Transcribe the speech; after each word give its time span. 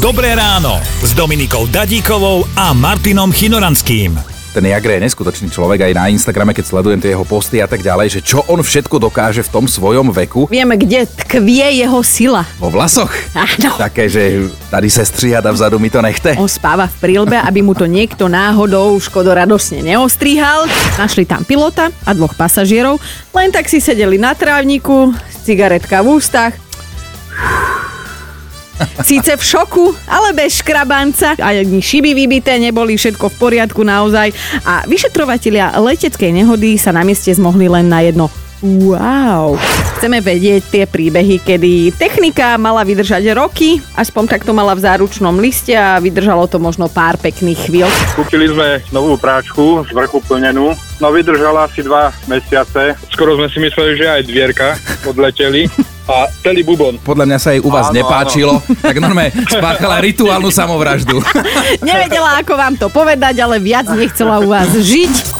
Dobré 0.00 0.32
ráno 0.32 0.80
s 1.04 1.12
Dominikou 1.12 1.68
Dadíkovou 1.68 2.48
a 2.56 2.72
Martinom 2.72 3.28
Chinoranským. 3.28 4.16
Ten 4.56 4.64
Jagre 4.64 4.96
je 4.96 5.04
neskutočný 5.04 5.52
človek 5.52 5.84
aj 5.84 5.92
na 5.92 6.08
Instagrame, 6.08 6.56
keď 6.56 6.64
sledujem 6.72 7.04
tie 7.04 7.12
jeho 7.12 7.28
posty 7.28 7.60
a 7.60 7.68
tak 7.68 7.84
ďalej, 7.84 8.16
že 8.16 8.20
čo 8.24 8.40
on 8.48 8.64
všetko 8.64 8.96
dokáže 8.96 9.44
v 9.44 9.52
tom 9.52 9.68
svojom 9.68 10.08
veku. 10.08 10.48
Vieme, 10.48 10.80
kde 10.80 11.04
tkvie 11.04 11.84
jeho 11.84 12.00
sila. 12.00 12.48
Vo 12.56 12.72
vlasoch. 12.72 13.12
Áno. 13.36 13.76
Také, 13.76 14.08
že 14.08 14.48
tady 14.72 14.88
se 14.88 15.04
stříhat 15.04 15.44
a 15.44 15.52
vzadu 15.52 15.76
mi 15.76 15.92
to 15.92 16.00
nechte. 16.00 16.32
On 16.40 16.48
spáva 16.48 16.88
v 16.88 16.96
prílbe, 16.96 17.36
aby 17.36 17.60
mu 17.60 17.76
to 17.76 17.84
niekto 17.84 18.24
náhodou 18.24 18.96
škodoradosne 18.96 19.84
neostrihal. 19.84 20.64
Našli 20.96 21.28
tam 21.28 21.44
pilota 21.44 21.92
a 22.08 22.16
dvoch 22.16 22.32
pasažierov. 22.40 22.96
Len 23.36 23.52
tak 23.52 23.68
si 23.68 23.84
sedeli 23.84 24.16
na 24.16 24.32
trávniku, 24.32 25.12
cigaretka 25.44 26.00
v 26.00 26.16
ústach. 26.16 26.69
Síce 29.00 29.38
v 29.38 29.42
šoku, 29.42 29.94
ale 30.10 30.34
bez 30.34 30.60
škrabanca. 30.60 31.38
Ani 31.38 31.78
šiby 31.78 32.12
vybité 32.12 32.58
neboli, 32.58 32.98
všetko 32.98 33.30
v 33.30 33.36
poriadku 33.38 33.86
naozaj. 33.86 34.34
A 34.66 34.84
vyšetrovatelia 34.90 35.78
leteckej 35.78 36.34
nehody 36.34 36.74
sa 36.76 36.90
na 36.90 37.06
mieste 37.06 37.30
zmohli 37.30 37.70
len 37.70 37.86
na 37.86 38.02
jedno 38.02 38.28
Wow. 38.60 39.56
Chceme 39.96 40.20
vedieť 40.20 40.62
tie 40.68 40.84
príbehy, 40.84 41.40
kedy 41.40 41.96
technika 41.96 42.60
mala 42.60 42.84
vydržať 42.84 43.32
roky, 43.32 43.80
aspoň 43.96 44.24
tak 44.36 44.44
to 44.44 44.52
mala 44.52 44.76
v 44.76 44.84
záručnom 44.84 45.32
liste 45.40 45.72
a 45.72 45.96
vydržalo 45.96 46.44
to 46.44 46.60
možno 46.60 46.88
pár 46.92 47.16
pekných 47.16 47.56
chvíľ. 47.56 47.88
Kúpili 48.12 48.52
sme 48.52 48.84
novú 48.92 49.16
práčku 49.16 49.84
z 49.88 49.90
vrchu 49.96 50.20
plnenú. 50.24 50.76
No 51.00 51.08
vydržala 51.08 51.72
asi 51.72 51.80
dva 51.80 52.12
mesiace. 52.28 53.00
Skoro 53.08 53.40
sme 53.40 53.48
si 53.48 53.64
mysleli, 53.64 53.96
že 53.96 54.06
aj 54.08 54.22
dvierka 54.28 54.76
odleteli. 55.08 55.64
A 56.10 56.26
celý 56.42 56.66
bubon. 56.66 56.98
Podľa 57.00 57.24
mňa 57.24 57.38
sa 57.38 57.54
jej 57.54 57.62
u 57.62 57.70
vás 57.70 57.88
Áno, 57.88 57.96
nepáčilo, 58.02 58.58
tak 58.82 58.98
normálne 58.98 59.30
spáchala 59.46 60.02
rituálnu 60.02 60.50
samovraždu. 60.50 61.22
Nevedela, 61.86 62.42
ako 62.42 62.52
vám 62.58 62.74
to 62.74 62.90
povedať, 62.90 63.38
ale 63.38 63.62
viac 63.62 63.86
nechcela 63.94 64.42
u 64.42 64.50
vás 64.50 64.74
žiť. 64.74 65.39